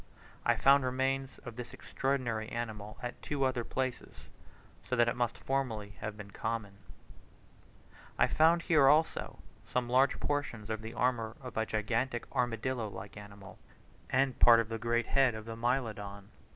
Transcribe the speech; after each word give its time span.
I 0.47 0.55
found 0.55 0.83
remains 0.83 1.37
of 1.45 1.55
this 1.57 1.75
extraordinary 1.75 2.49
animal 2.49 2.97
at 3.03 3.21
two 3.21 3.43
other 3.43 3.63
places, 3.63 4.29
so 4.89 4.95
that 4.95 5.07
it 5.07 5.15
must 5.15 5.37
formerly 5.37 5.89
have 6.01 6.17
been 6.17 6.31
common. 6.31 6.79
I 8.17 8.25
found 8.25 8.63
here, 8.63 8.87
also, 8.87 9.37
some 9.67 9.87
large 9.87 10.19
portions 10.19 10.71
of 10.71 10.81
the 10.81 10.95
armour 10.95 11.37
of 11.39 11.55
a 11.55 11.67
gigantic 11.67 12.25
armadillo 12.35 12.87
like 12.87 13.15
animal, 13.15 13.59
and 14.09 14.39
part 14.39 14.59
of 14.59 14.69
the 14.69 14.79
great 14.79 15.05
head 15.05 15.35
of 15.35 15.47
a 15.47 15.55
Mylodon. 15.55 16.29